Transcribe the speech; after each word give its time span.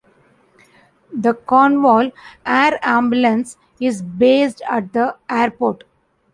The 1.13 1.35
Cornwall 1.35 2.09
Air 2.43 2.79
Ambulance 2.81 3.57
is 3.79 4.01
based 4.01 4.63
at 4.67 4.93
the 4.93 5.15
airport. 5.29 5.83